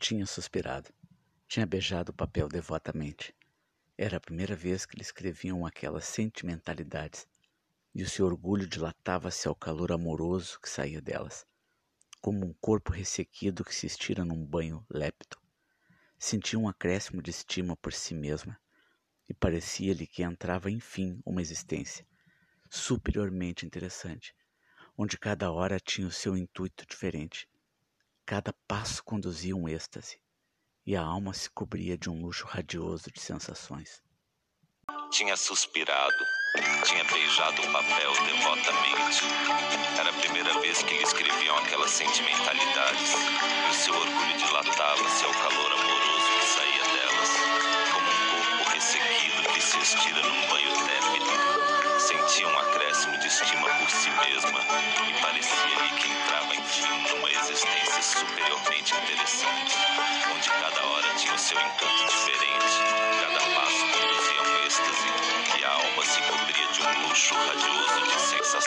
[0.00, 0.88] tinha suspirado.
[1.46, 3.34] Tinha beijado o papel devotamente.
[3.98, 7.28] Era a primeira vez que lhe escreviam aquelas sentimentalidades,
[7.94, 11.46] e o seu orgulho dilatava-se ao calor amoroso que saía delas,
[12.22, 15.36] como um corpo ressequido que se estira num banho lépido.
[16.18, 18.58] Sentia um acréscimo de estima por si mesma,
[19.28, 22.06] e parecia-lhe que entrava enfim uma existência
[22.70, 24.32] superiormente interessante,
[24.96, 27.49] onde cada hora tinha o seu intuito diferente.
[28.30, 30.20] Cada passo conduzia um êxtase,
[30.86, 34.00] e a alma se cobria de um luxo radioso de sensações.
[35.10, 36.24] Tinha suspirado,
[36.86, 39.24] tinha beijado o papel devotamente.
[39.98, 45.32] Era a primeira vez que lhe escreviam aquelas sentimentalidades, e o seu orgulho dilatava-se ao
[45.32, 47.30] calor amoroso que saía delas,
[47.92, 51.59] como um corpo ressequido que se estira num banho tépido.
[52.10, 54.60] Sentia um acréscimo de estima por si mesma,
[55.08, 59.76] e parecia-lhe que entrava enfim numa existência superiormente interessante,
[60.34, 62.82] onde cada hora tinha o seu encanto diferente,
[63.22, 65.08] cada passo conduzia a um êxtase
[65.56, 68.59] e a alma se cobria de um luxo radioso de sensações.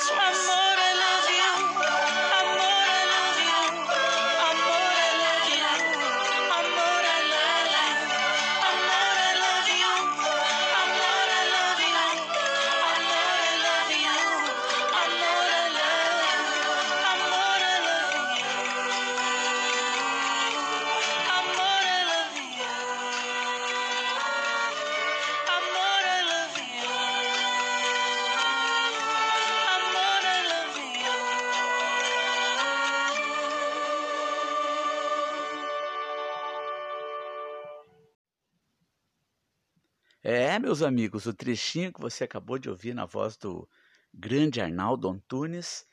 [40.26, 43.68] É, meus amigos, o trechinho que você acabou de ouvir na voz do
[44.14, 45.86] grande Arnaldo Antunes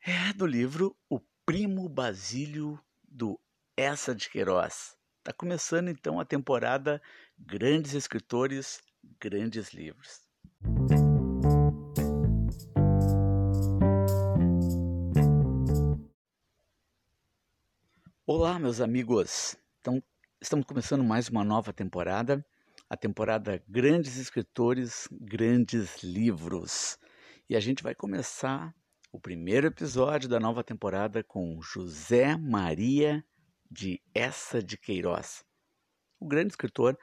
[0.00, 3.38] é do livro O Primo Basílio do
[3.76, 4.96] Essa de Queiroz.
[5.18, 7.02] Está começando então a temporada
[7.38, 8.80] Grandes Escritores,
[9.20, 10.22] Grandes Livros.
[18.26, 19.56] Olá, meus amigos.
[19.82, 20.02] Então,
[20.40, 22.42] estamos começando mais uma nova temporada,
[22.88, 26.98] a temporada Grandes Escritores, Grandes Livros.
[27.48, 28.74] E a gente vai começar
[29.12, 33.24] o primeiro episódio da nova temporada com José Maria
[33.70, 35.44] de Essa de Queiroz.
[36.20, 36.98] O grande escritor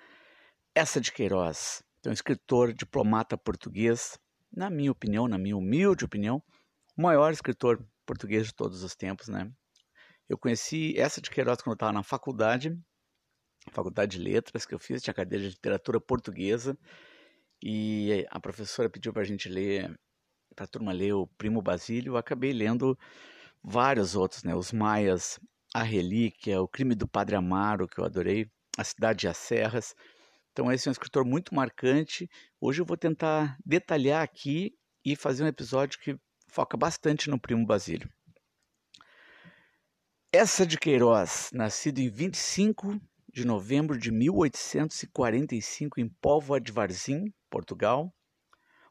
[0.75, 4.19] Essa de Queiroz, é um escritor diplomata português,
[4.51, 6.43] na minha opinião, na minha humilde opinião,
[6.97, 9.51] o maior escritor português de todos os tempos, né?
[10.27, 12.77] Eu conheci essa de Queiroz quando eu estava na faculdade,
[13.69, 16.77] faculdade de letras que eu fiz, tinha cadeira de literatura portuguesa,
[17.63, 19.94] e a professora pediu para a gente ler,
[20.55, 22.97] para a turma ler o Primo Basílio, eu acabei lendo
[23.63, 24.55] vários outros, né?
[24.55, 25.39] Os Maias,
[25.73, 29.93] A Relíquia, O Crime do Padre Amaro, que eu adorei, A Cidade e as Serras.
[30.51, 32.29] Então esse é um escritor muito marcante.
[32.59, 34.73] Hoje eu vou tentar detalhar aqui
[35.05, 36.17] e fazer um episódio que
[36.47, 38.09] foca bastante no Primo Basílio.
[40.33, 42.99] Essa de Queiroz, nascido em 25
[43.31, 48.13] de novembro de 1845 em Póvoa de Varzim, Portugal.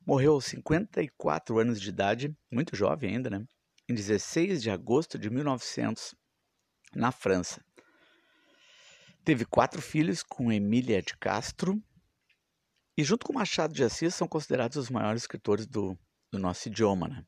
[0.06, 3.44] Morreu aos 54 anos de idade, muito jovem ainda, né?
[3.88, 6.14] Em 16 de agosto de 1900,
[6.94, 7.62] na França.
[9.24, 11.80] Teve quatro filhos com Emília de Castro
[12.96, 15.98] e, junto com Machado de Assis, são considerados os maiores escritores do,
[16.32, 17.24] do nosso idioma, né?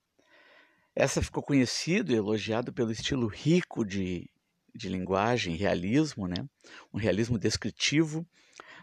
[0.95, 4.31] Essa ficou conhecido e elogiado pelo estilo rico de,
[4.75, 6.47] de linguagem, realismo, né?
[6.93, 8.27] um realismo descritivo,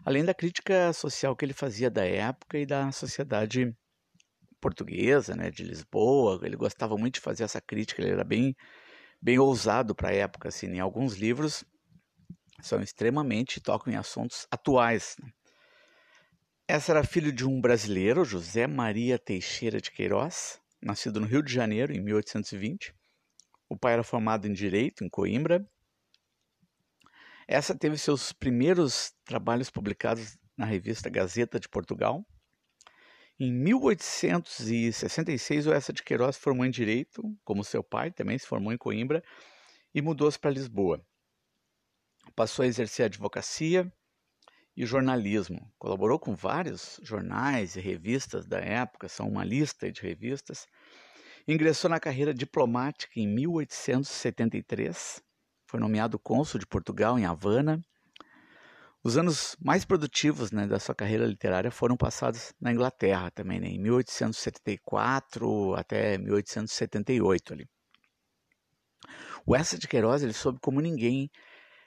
[0.05, 3.75] além da crítica social que ele fazia da época e da sociedade
[4.61, 5.49] portuguesa, né?
[5.49, 6.39] de Lisboa.
[6.43, 8.55] Ele gostava muito de fazer essa crítica, ele era bem,
[9.21, 10.49] bem ousado para a época.
[10.49, 11.63] Assim, em alguns livros
[12.61, 15.15] são extremamente tocam em assuntos atuais.
[15.21, 15.29] Né?
[16.67, 21.51] Essa era filho de um brasileiro, José Maria Teixeira de Queiroz, nascido no Rio de
[21.51, 22.93] Janeiro em 1820.
[23.67, 25.65] O pai era formado em direito em Coimbra.
[27.51, 32.23] Essa teve seus primeiros trabalhos publicados na revista Gazeta de Portugal.
[33.39, 38.71] Em 1866, o Essa de Queiroz formou em direito, como seu pai também se formou
[38.71, 39.23] em Coimbra
[39.95, 41.03] e mudou-se para Lisboa.
[42.35, 43.91] Passou a exercer advocacia
[44.77, 45.73] e jornalismo.
[45.79, 50.67] Colaborou com vários jornais e revistas da época, são uma lista de revistas.
[51.47, 55.27] Ingressou na carreira diplomática em 1873.
[55.69, 57.79] Foi nomeado cônsul de Portugal em Havana.
[59.03, 63.67] Os anos mais produtivos né, da sua carreira literária foram passados na Inglaterra também, né,
[63.67, 67.53] em 1874 até 1878.
[67.53, 67.69] Ali.
[69.45, 71.29] O Essa de Queiroz ele soube como ninguém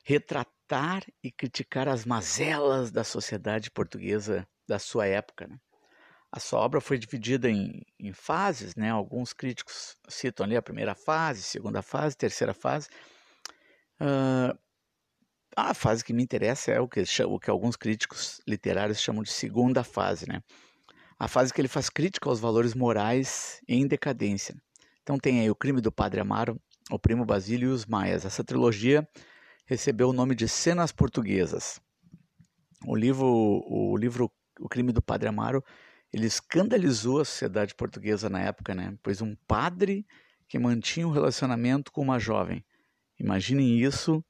[0.05, 5.49] retratar e criticar as mazelas da sociedade portuguesa da sua época.
[5.49, 5.59] Né?
[6.31, 8.91] A sua obra foi dividida em, em, fases, né?
[8.91, 12.89] alguns críticos citam ali a primeira fase, segunda fase, terceira fase.
[14.01, 14.59] Uh,
[15.57, 19.31] a fase que me interessa é o que, o que alguns críticos literários chamam de
[19.31, 20.43] segunda fase, né?
[21.23, 24.57] a fase que ele faz crítica aos valores morais em decadência.
[25.05, 26.61] Então tem aí o crime do Padre Amaro,
[26.91, 28.25] o Primo Basílio e os Maias.
[28.25, 29.07] Essa trilogia
[29.65, 31.81] recebeu o nome de Cenas Portuguesas.
[32.85, 34.29] O livro, o livro
[34.59, 35.63] O Crime do Padre Amaro,
[36.13, 38.99] ele escandalizou a sociedade portuguesa na época, né?
[39.01, 40.05] Pois um padre
[40.49, 42.65] que mantinha um relacionamento com uma jovem.
[43.23, 44.23] Imaginem isso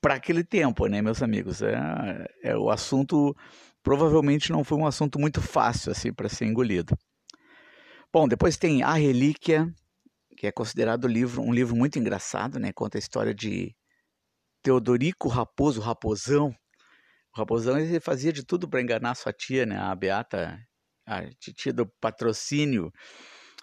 [0.00, 1.62] para aquele tempo, né, meus amigos?
[1.62, 3.36] É, é o assunto
[3.82, 6.98] provavelmente não foi um assunto muito fácil assim para ser engolido.
[8.12, 9.72] Bom, depois tem A Relíquia,
[10.36, 12.72] que é considerado livro, um livro muito engraçado, né?
[12.72, 13.74] Conta a história de
[14.62, 16.48] Teodorico Raposo, Raposão.
[17.34, 19.78] O Raposão ele fazia de tudo para enganar sua tia, né?
[19.78, 20.58] A Beata,
[21.06, 22.90] a titia do patrocínio,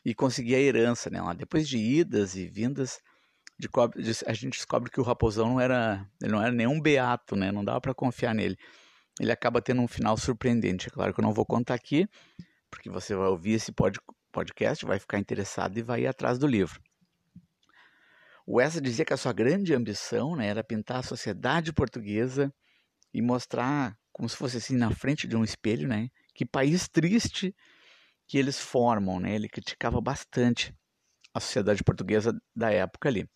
[0.05, 1.19] e conseguia a herança, né?
[1.37, 2.99] Depois de idas e vindas,
[3.57, 3.69] de,
[4.25, 7.51] a gente descobre que o Raposão não era, ele não era nenhum beato, né?
[7.51, 8.57] Não dava para confiar nele.
[9.19, 10.87] Ele acaba tendo um final surpreendente.
[10.87, 12.07] É claro que eu não vou contar aqui,
[12.69, 13.97] porque você vai ouvir esse pod,
[14.31, 16.81] podcast, vai ficar interessado e vai ir atrás do livro.
[18.45, 22.53] O Essa dizia que a sua grande ambição né, era pintar a sociedade portuguesa
[23.13, 27.55] e mostrar, como se fosse assim, na frente de um espelho, né, que país triste
[28.27, 29.19] que eles formam.
[29.19, 29.33] Né?
[29.33, 30.75] Ele criticava bastante
[31.35, 33.29] a sociedade portuguesa da época ali.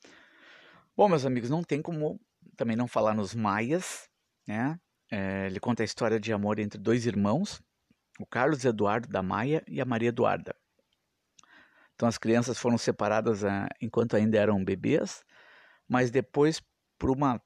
[0.96, 2.18] Bom, meus amigos, não tem como
[2.56, 4.10] também não falar nos maias.
[4.48, 4.80] Né?
[5.12, 7.62] É, ele conta a história de amor entre dois irmãos,
[8.18, 10.56] o Carlos Eduardo da Maia e a Maria Eduarda.
[11.94, 15.22] Então as crianças foram separadas ah, enquanto ainda eram bebês,
[15.86, 16.62] mas depois,
[16.98, 17.42] por uma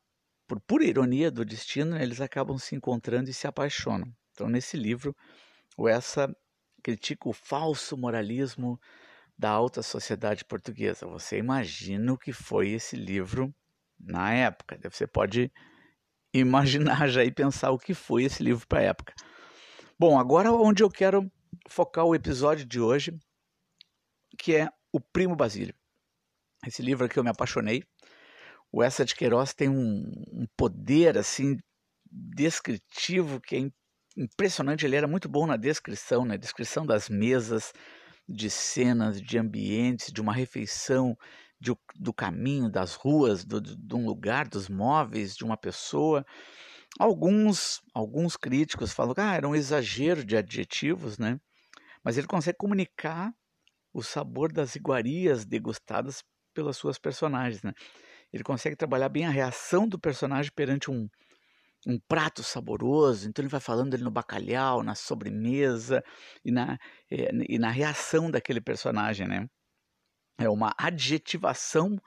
[0.48, 4.14] por pura ironia do destino, eles acabam se encontrando e se apaixonam.
[4.32, 5.16] Então nesse livro,
[5.76, 6.32] o Essa
[6.84, 8.80] critica o falso moralismo
[9.38, 11.08] da alta sociedade portuguesa.
[11.08, 13.54] Você imagina o que foi esse livro
[14.00, 14.80] na época.
[14.90, 15.52] Você pode
[16.34, 19.14] imaginar já e pensar o que foi esse livro para a época.
[20.00, 21.32] Bom, agora onde eu quero
[21.70, 23.18] focar o episódio de hoje
[24.38, 25.76] que é O Primo Basílio.
[26.66, 27.84] Esse livro aqui eu me apaixonei.
[28.72, 31.58] O Essa de Queiroz tem um, um poder assim
[32.12, 33.72] descritivo que é
[34.18, 34.86] impressionante.
[34.86, 36.38] Ele era muito bom na descrição, na né?
[36.38, 37.74] descrição das mesas,
[38.28, 41.18] de cenas, de ambientes, de uma refeição,
[41.60, 46.26] de, do caminho, das ruas, do, de um lugar, dos móveis, de uma pessoa.
[47.00, 51.40] Alguns, alguns críticos falam que ah, era um exagero de adjetivos, né?
[52.04, 53.34] Mas ele consegue comunicar
[53.94, 56.24] o sabor das iguarias degustadas
[56.54, 57.62] pelas suas personagens.
[57.64, 57.74] Né?
[58.32, 61.08] Ele consegue trabalhar bem a reação do personagem perante um,
[61.88, 66.04] um prato saboroso, então ele vai falando ali no bacalhau, na sobremesa
[66.44, 66.78] e na,
[67.12, 69.28] é, e na reação daquele personagem.
[69.28, 69.48] Né?
[70.38, 71.98] É uma adjetivação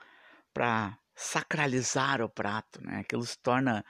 [0.52, 3.00] para sacralizar o prato, né?
[3.00, 3.84] aquilo se torna.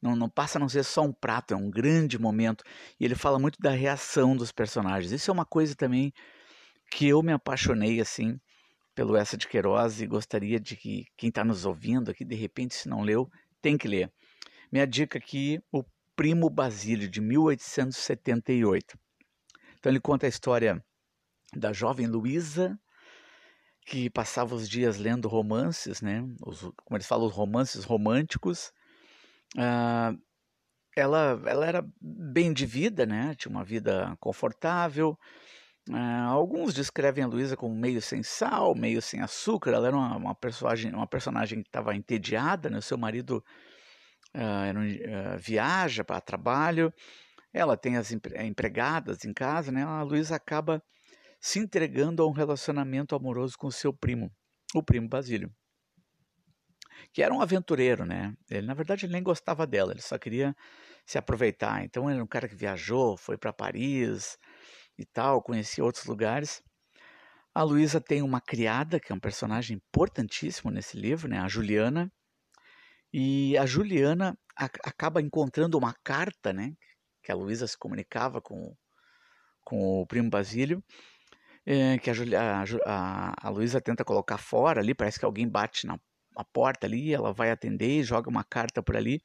[0.00, 2.62] Não, não passa a não ser só um prato, é um grande momento.
[3.00, 5.10] E ele fala muito da reação dos personagens.
[5.10, 6.12] Isso é uma coisa também
[6.90, 8.38] que eu me apaixonei assim
[8.94, 12.74] pelo Essa de Queiroz e gostaria de que quem está nos ouvindo aqui, de repente,
[12.74, 13.28] se não leu,
[13.60, 14.12] tem que ler.
[14.70, 15.82] Minha dica aqui, O
[16.14, 18.98] Primo Basílio, de 1878.
[19.78, 20.84] Então ele conta a história
[21.54, 22.78] da jovem Luísa,
[23.86, 26.22] que passava os dias lendo romances, né?
[26.44, 28.72] Os, como eles falam, os romances românticos.
[29.56, 30.14] Ah,
[30.94, 33.34] ela, ela era bem de vida, né?
[33.34, 35.18] Tinha uma vida confortável,
[35.88, 39.70] Uh, alguns descrevem a Luísa como meio sem sal, meio sem açúcar.
[39.72, 42.76] Ela era uma, uma personagem, uma personagem que estava entediada, né?
[42.76, 43.42] O seu marido
[44.34, 46.92] uh, viaja para trabalho,
[47.52, 49.82] ela tem as empregadas em casa, né?
[49.84, 50.82] A Luísa acaba
[51.40, 54.30] se entregando a um relacionamento amoroso com seu primo,
[54.74, 55.52] o primo Basílio,
[57.12, 58.34] que era um aventureiro, né?
[58.50, 60.54] Ele na verdade ele nem gostava dela, ele só queria
[61.06, 61.84] se aproveitar.
[61.84, 64.36] Então ele era um cara que viajou, foi para Paris
[64.98, 66.62] e tal, conheci outros lugares.
[67.54, 72.12] A Luísa tem uma criada, que é um personagem importantíssimo nesse livro, né, a Juliana.
[73.12, 76.74] E a Juliana a, acaba encontrando uma carta, né,
[77.22, 78.74] que a Luísa se comunicava com,
[79.64, 80.82] com o primo Basílio,
[81.64, 82.14] é, que a,
[82.86, 85.98] a, a, Luísa tenta colocar fora ali, parece que alguém bate na,
[86.52, 89.20] porta ali, ela vai atender e joga uma carta por ali.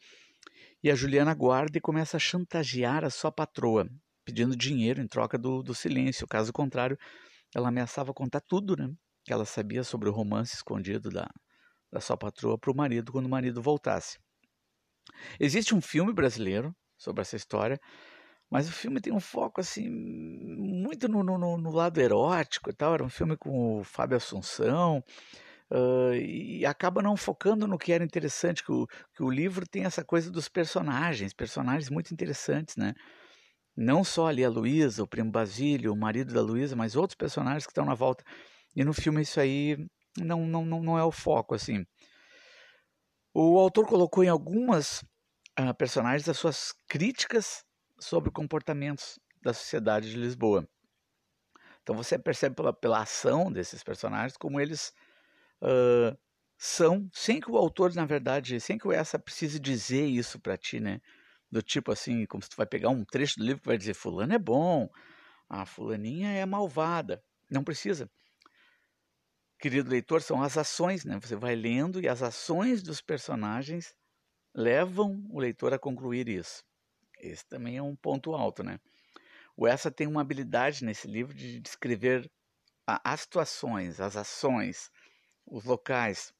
[0.83, 3.87] E a Juliana guarda e começa a chantagear a sua patroa,
[4.25, 6.27] pedindo dinheiro em troca do, do silêncio.
[6.27, 6.97] Caso contrário,
[7.55, 8.89] ela ameaçava contar tudo, né?
[9.23, 11.29] Que ela sabia sobre o romance escondido da,
[11.93, 14.17] da sua patroa para o marido quando o marido voltasse.
[15.39, 17.79] Existe um filme brasileiro sobre essa história,
[18.49, 22.95] mas o filme tem um foco assim muito no, no, no lado erótico e tal.
[22.95, 25.03] Era um filme com o Fábio Assunção.
[25.71, 28.85] Uh, e acaba não focando no que era interessante, que o,
[29.15, 32.93] que o livro tem essa coisa dos personagens, personagens muito interessantes, né?
[33.75, 37.65] Não só ali a Luísa, o primo Basílio, o marido da Luísa, mas outros personagens
[37.65, 38.23] que estão na volta.
[38.75, 39.77] E no filme isso aí
[40.17, 41.85] não, não, não, é o foco, assim.
[43.33, 45.01] O autor colocou em algumas
[45.59, 47.63] uh, personagens as suas críticas
[47.99, 50.67] sobre comportamentos da sociedade de Lisboa.
[51.81, 54.93] Então você percebe pela, pela ação desses personagens como eles
[55.61, 56.17] uh,
[56.57, 60.57] são, sem que o autor, na verdade, sem que o essa precise dizer isso para
[60.57, 61.01] ti, né?
[61.51, 63.93] Do tipo assim, como se tu vai pegar um trecho do livro que vai dizer
[63.93, 64.89] fulano é bom,
[65.49, 67.21] a fulaninha é malvada.
[67.49, 68.09] Não precisa.
[69.63, 71.17] Querido leitor, são as ações, né?
[71.21, 73.95] Você vai lendo e as ações dos personagens
[74.53, 76.61] levam o leitor a concluir isso.
[77.17, 78.77] Esse também é um ponto alto, né?
[79.55, 82.29] O Essa tem uma habilidade nesse livro de descrever
[82.85, 84.91] as situações, as ações,
[85.45, 86.33] os locais.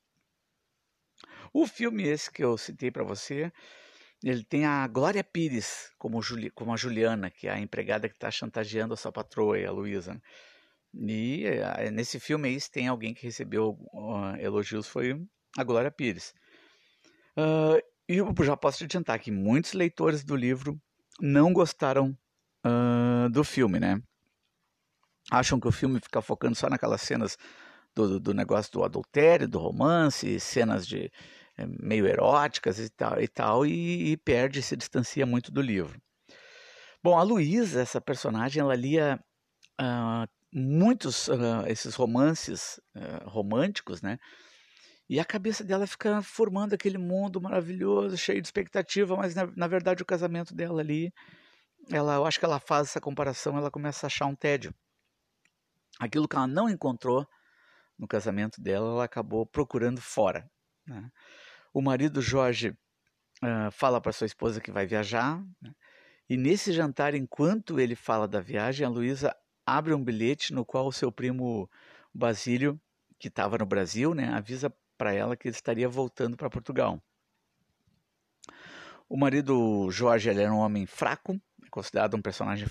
[1.54, 3.54] O filme esse que eu citei para você,
[4.22, 8.16] ele tem a Glória Pires como, Juli, como a Juliana, que é a empregada que
[8.16, 10.22] está chantageando a sua patroa, a Luísa.
[10.94, 15.20] E eh, nesse filme aí, se tem alguém que recebeu uh, elogios, foi
[15.58, 16.34] a Glória Pires.
[17.38, 20.80] Uh, e eu já posso te adiantar que muitos leitores do livro
[21.20, 22.16] não gostaram
[22.66, 24.02] uh, do filme, né?
[25.32, 27.38] Acham que o filme fica focando só naquelas cenas
[27.96, 31.12] do, do negócio do adultério, do romance, cenas de
[31.58, 36.02] é, meio eróticas e tal, e, tal e, e, perde, se distancia muito do livro.
[37.02, 39.20] Bom, a Luísa, essa personagem, ela lia
[39.80, 44.20] uh, muitos uh, esses romances uh, românticos, né?
[45.10, 49.68] E a cabeça dela fica formando aquele mundo maravilhoso, cheio de expectativa, mas na, na
[49.68, 51.12] verdade o casamento dela ali,
[51.92, 54.74] ela, eu acho que ela faz essa comparação, ela começa a achar um tédio.
[56.00, 57.28] Aquilo que ela não encontrou
[57.98, 60.50] no casamento dela, ela acabou procurando fora.
[60.88, 61.10] Né?
[61.74, 62.70] O marido Jorge
[63.44, 65.72] uh, fala para sua esposa que vai viajar, né?
[66.30, 70.88] e nesse jantar, enquanto ele fala da viagem, a Luísa abre um bilhete no qual
[70.88, 71.70] o seu primo
[72.14, 72.80] Basílio,
[73.18, 77.02] que estava no Brasil, né, avisa para ela que ele estaria voltando para Portugal.
[79.10, 81.40] O marido Jorge ele era um homem fraco,
[81.70, 82.68] considerado um personagem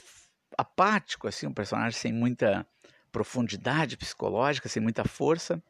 [0.56, 2.66] apático, assim, um personagem sem muita
[3.10, 5.62] profundidade psicológica, sem muita força.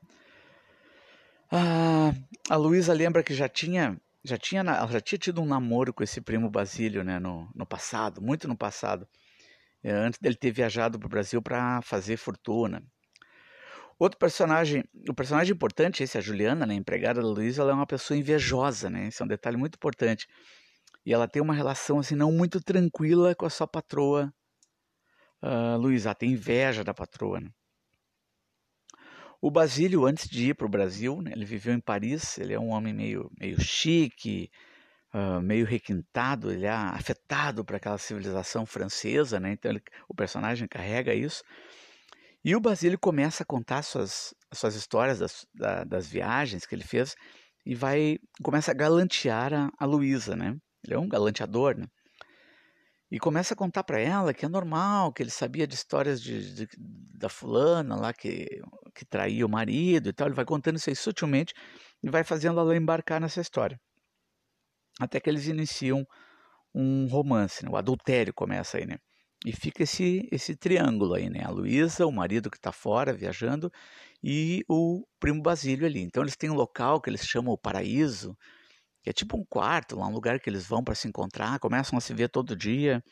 [1.50, 2.14] Ah,
[2.48, 6.20] a Luísa lembra que já tinha, já tinha, já tinha tido um namoro com esse
[6.20, 9.06] primo Basílio, né, no, no passado, muito no passado,
[9.90, 12.82] antes dele ter viajado para o Brasil para fazer fortuna.
[13.98, 17.86] Outro personagem, o personagem importante, esse a Juliana, né, empregada da Luísa, ela é uma
[17.86, 19.08] pessoa invejosa, né?
[19.08, 20.26] Esse é um detalhe muito importante.
[21.06, 24.32] E ela tem uma relação assim não muito tranquila com a sua patroa
[25.42, 27.40] uh, Luiz, ah, tem inveja da patroa.
[27.40, 27.50] Né?
[29.40, 32.60] O Basílio, antes de ir para o Brasil, né, ele viveu em Paris, ele é
[32.60, 34.50] um homem meio, meio chique,
[35.14, 39.52] uh, meio requintado, ele é afetado por aquela civilização francesa, né?
[39.52, 41.42] então ele, o personagem carrega isso.
[42.44, 46.84] E o Basílio começa a contar suas, suas histórias das, da, das viagens que ele
[46.84, 47.14] fez
[47.64, 50.56] e vai começa a galantear a, a Luísa, né?
[50.84, 51.86] Ele é um galanteador, né?
[53.08, 56.54] E começa a contar para ela que é normal, que ele sabia de histórias de,
[56.54, 56.68] de,
[57.14, 58.48] da fulana lá que,
[58.94, 60.26] que traía o marido e tal.
[60.26, 61.54] Ele vai contando isso aí sutilmente
[62.02, 63.78] e vai fazendo ela embarcar nessa história.
[65.00, 66.06] Até que eles iniciam
[66.74, 67.70] um romance, né?
[67.70, 68.96] o adultério começa aí, né?
[69.44, 71.42] E fica esse, esse triângulo aí, né?
[71.44, 73.70] A Luísa, o marido que está fora viajando
[74.22, 76.00] e o primo Basílio ali.
[76.00, 78.36] Então eles têm um local que eles chamam o paraíso,
[79.02, 81.98] que é tipo um quarto, lá um lugar que eles vão para se encontrar, começam
[81.98, 83.02] a se ver todo dia.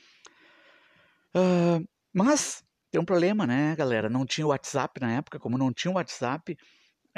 [1.34, 4.08] Uh, mas tem um problema, né, galera?
[4.08, 6.56] Não tinha WhatsApp na época, como não tinha WhatsApp,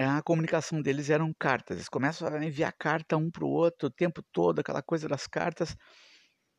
[0.05, 1.77] a comunicação deles eram cartas.
[1.77, 5.27] Eles começam a enviar carta um para o outro o tempo todo, aquela coisa das
[5.27, 5.77] cartas,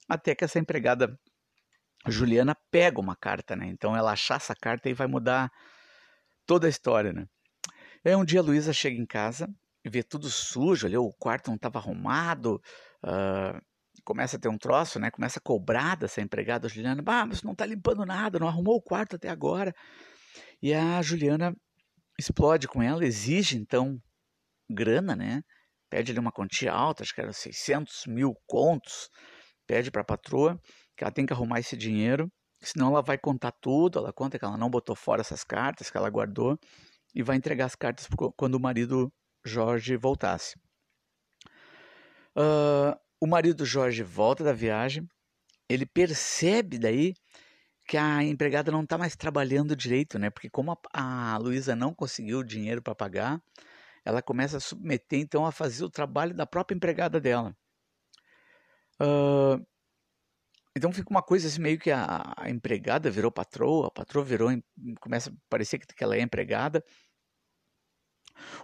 [0.07, 1.17] até que essa empregada
[2.07, 3.67] Juliana pega uma carta, né?
[3.67, 5.51] Então ela achar essa carta e vai mudar
[6.45, 7.25] toda a história, né?
[8.05, 9.47] aí um dia a Luísa chega em casa
[9.89, 12.61] vê tudo sujo ali, o quarto não estava arrumado,
[13.03, 13.61] uh,
[14.03, 15.11] começa a ter um troço, né?
[15.11, 18.81] Começa a cobrar dessa empregada Juliana, bah, mas não está limpando nada, não arrumou o
[18.81, 19.73] quarto até agora.
[20.61, 21.55] E a Juliana
[22.19, 23.99] explode com ela, exige então
[24.69, 25.41] grana, né?
[25.89, 29.09] Pede ali uma quantia alta, acho que era 600 mil contos,
[29.67, 30.59] pede para a patroa
[30.97, 34.45] que ela tem que arrumar esse dinheiro, senão ela vai contar tudo, ela conta que
[34.45, 36.57] ela não botou fora essas cartas, que ela guardou,
[37.15, 39.11] e vai entregar as cartas quando o marido
[39.45, 40.55] Jorge voltasse.
[42.35, 45.07] Uh, O marido Jorge volta da viagem,
[45.69, 47.13] ele percebe daí
[47.87, 50.29] que a empregada não está mais trabalhando direito, né?
[50.29, 53.41] Porque como a, a Luísa não conseguiu o dinheiro para pagar,
[54.05, 57.55] ela começa a submeter então a fazer o trabalho da própria empregada dela.
[59.01, 59.65] Uh,
[60.75, 64.49] então fica uma coisa assim, meio que a, a, empregada virou patroa, a patroa virou,
[64.99, 66.83] começa a parecer que, ela é empregada.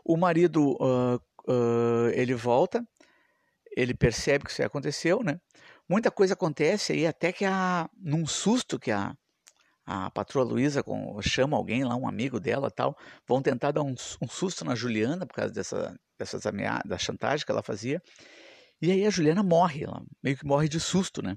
[0.03, 1.15] O marido, uh,
[1.47, 2.85] uh, ele volta,
[3.75, 5.39] ele percebe que isso aconteceu, né?
[5.89, 9.17] Muita coisa acontece aí, até que a, num susto que a,
[9.84, 10.84] a patroa Luísa
[11.22, 12.96] chama alguém lá, um amigo dela tal,
[13.27, 17.43] vão tentar dar um, um susto na Juliana por causa dessa, dessas ameaças, da chantagem
[17.43, 18.00] que ela fazia.
[18.79, 21.36] E aí a Juliana morre, ela meio que morre de susto, né?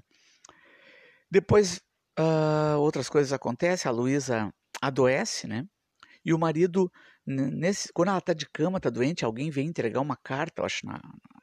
[1.31, 1.81] Depois
[2.19, 5.65] uh, outras coisas acontecem, a Luísa adoece, né?
[6.23, 6.91] E o marido,
[7.25, 10.85] nesse, quando ela está de cama, está doente, alguém vem entregar uma carta, eu acho,
[10.85, 11.01] na,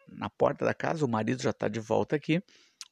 [0.09, 2.41] na porta da casa, o marido já está de volta aqui.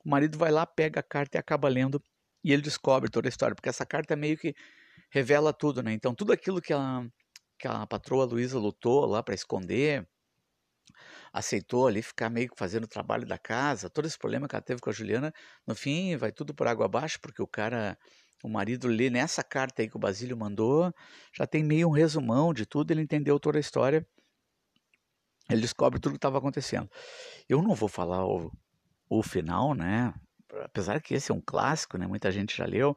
[0.09, 2.03] O marido vai lá, pega a carta e acaba lendo
[2.43, 4.55] e ele descobre toda a história, porque essa carta meio que
[5.11, 5.93] revela tudo, né?
[5.93, 7.07] Então, tudo aquilo que a,
[7.59, 10.09] que a patroa Luísa lutou lá para esconder,
[11.31, 14.63] aceitou ali ficar meio que fazendo o trabalho da casa, todo esse problema que ela
[14.63, 15.31] teve com a Juliana,
[15.67, 17.99] no fim vai tudo por água abaixo, porque o cara,
[18.43, 20.91] o marido lê nessa carta aí que o Basílio mandou,
[21.37, 24.09] já tem meio um resumão de tudo, ele entendeu toda a história,
[25.51, 26.89] ele descobre tudo que estava acontecendo.
[27.47, 28.51] Eu não vou falar o,
[29.09, 30.13] o final, né?
[30.65, 32.07] apesar que esse é um clássico, né?
[32.07, 32.97] Muita gente já leu,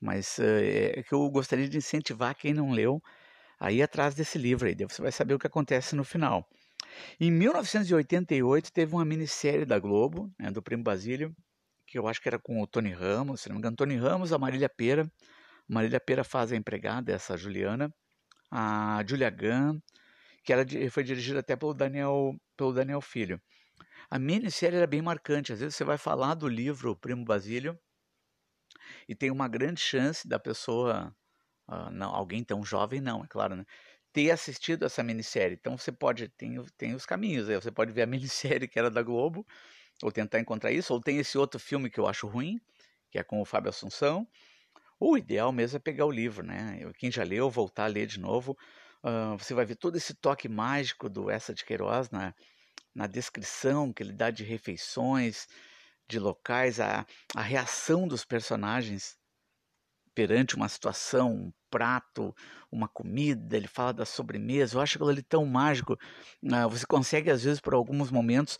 [0.00, 3.02] mas eh, é que eu gostaria de incentivar quem não leu
[3.58, 6.48] a ir atrás desse livro aí, você vai saber o que acontece no final.
[7.20, 11.34] Em 1988 teve uma minissérie da Globo, né, do Primo Basílio,
[11.86, 14.32] que eu acho que era com o Tony Ramos, se não me engano, Tony Ramos,
[14.32, 15.06] a Marília Pera.
[15.68, 17.92] Marília Pera faz a empregada, essa Juliana,
[18.50, 19.78] a Julia Gunn,
[20.44, 23.40] que era, foi dirigida até pelo Daniel, pelo Daniel Filho.
[24.12, 25.54] A minissérie era bem marcante.
[25.54, 27.80] Às vezes você vai falar do livro Primo Basílio
[29.08, 31.16] e tem uma grande chance da pessoa,
[31.66, 33.64] uh, não, alguém tão jovem não, é claro, né?
[34.12, 35.56] ter assistido essa minissérie.
[35.58, 38.90] Então você pode, tem, tem os caminhos aí, você pode ver a minissérie que era
[38.90, 39.46] da Globo,
[40.02, 42.60] ou tentar encontrar isso, ou tem esse outro filme que eu acho ruim,
[43.10, 44.28] que é com o Fábio Assunção,
[45.00, 46.80] o ideal mesmo é pegar o livro, né?
[46.98, 48.58] Quem já leu, voltar a ler de novo,
[49.02, 52.34] uh, você vai ver todo esse toque mágico do Essa de Queiroz na,
[52.94, 55.46] na descrição que ele dá de refeições,
[56.08, 59.16] de locais, a, a reação dos personagens
[60.14, 62.34] perante uma situação, um prato,
[62.70, 64.76] uma comida, ele fala da sobremesa.
[64.76, 65.94] Eu acho aquilo ali tão mágico.
[66.42, 68.58] Uh, você consegue, às vezes, por alguns momentos,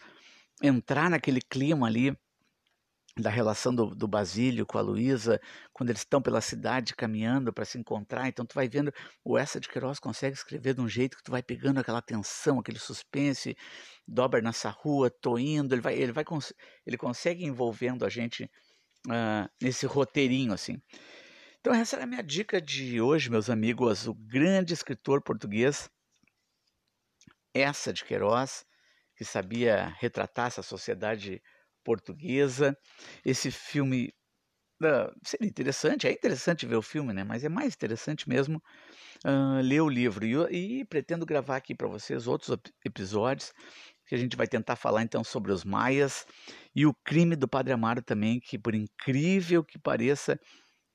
[0.62, 2.16] entrar naquele clima ali
[3.18, 5.40] da relação do, do Basílio com a Luísa,
[5.72, 8.26] quando eles estão pela cidade caminhando para se encontrar.
[8.26, 11.30] Então tu vai vendo, o Essa de Queiroz consegue escrever de um jeito que tu
[11.30, 13.54] vai pegando aquela tensão, aquele suspense,
[14.08, 16.24] dobra nessa rua, tô indo, ele vai, ele vai,
[16.86, 18.44] ele consegue envolvendo a gente
[19.06, 20.80] uh, nesse roteirinho assim.
[21.60, 25.90] Então essa é a minha dica de hoje, meus amigos, o grande escritor português
[27.52, 28.64] Essa de Queiroz,
[29.14, 31.42] que sabia retratar essa sociedade
[31.84, 32.76] portuguesa.
[33.24, 34.12] Esse filme
[34.82, 37.24] uh, seria interessante, é interessante ver o filme, né?
[37.24, 38.62] Mas é mais interessante mesmo
[39.24, 40.24] uh, ler o livro.
[40.24, 43.52] E, e pretendo gravar aqui para vocês outros episódios
[44.06, 46.26] que a gente vai tentar falar então sobre os maias
[46.74, 50.38] e o crime do Padre Amaro também, que por incrível que pareça,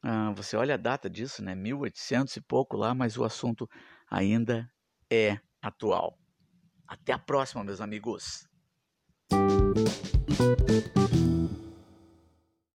[0.05, 1.55] uh, você olha a data disso, né?
[1.55, 3.67] 1800 e pouco lá, mas o assunto
[4.09, 4.69] ainda
[5.11, 6.17] é atual.
[6.87, 8.47] Até a próxima, meus amigos.
[10.37, 11.66] Thank you.